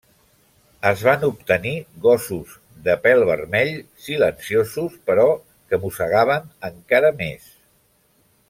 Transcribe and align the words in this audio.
Es 0.91 1.01
van 1.07 1.25
obtenir 1.27 1.73
gossos 2.05 2.55
de 2.87 2.95
pèl 3.05 3.27
vermell, 3.31 3.71
silenciosos 4.07 4.97
però 5.11 5.29
que 5.69 5.81
mossegaven 5.85 6.53
encara 6.75 7.17
més. 7.25 7.51